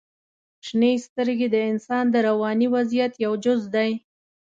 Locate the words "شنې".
0.65-0.91